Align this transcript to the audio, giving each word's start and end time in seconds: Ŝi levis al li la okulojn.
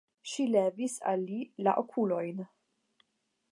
Ŝi 0.29 0.45
levis 0.53 0.95
al 1.11 1.27
li 1.27 1.37
la 1.67 1.75
okulojn. 1.83 2.43